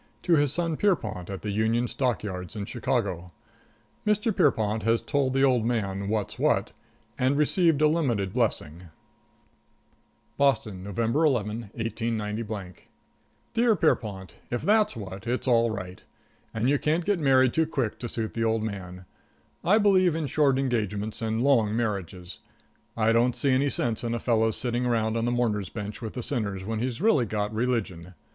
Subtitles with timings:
[0.23, 3.31] to his son, || Pierrepont, at the Union || Stock Yards in Chicago.
[3.57, 4.35] || Mr.
[4.35, 8.33] Pierrepont has told || the old man "what's what" || and received a limited ||
[8.33, 8.85] blessing.
[9.29, 9.81] |+
[10.39, 12.73] + XX BOSTON, November 11, 189
[13.53, 16.01] Dear Pierrepont: If that's what, it's all right.
[16.51, 19.05] And you can't get married too quick to suit the old man.
[19.63, 22.39] I believe in short engagements and long marriages.
[22.97, 26.13] I don't see any sense in a fellow's sitting around on the mourner's bench with
[26.13, 28.15] the sinners, after he's really got religion.